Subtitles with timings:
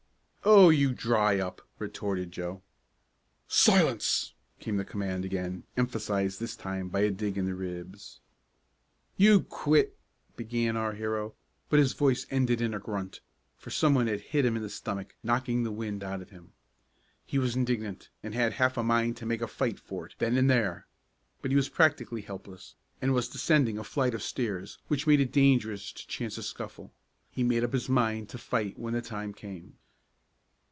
[0.43, 2.63] "Oh, you dry up!" retorted Joe.
[3.47, 8.19] "Silence!" came the command again, emphasized this time by a dig in the ribs.
[9.17, 9.95] "You quit"
[10.37, 11.35] began our hero,
[11.69, 13.21] but his voice ended in a grunt,
[13.55, 16.53] for some one had hit him in the stomach, knocking the wind out of him.
[17.23, 20.35] He was indignant, and had half a mind to make a fight for it then
[20.37, 20.87] and there.
[21.43, 25.31] But he was practically helpless, and was descending a flight of stairs which made it
[25.31, 26.91] dangerous to chance a scuffle.
[27.29, 29.77] He made up his mind to fight when the time came.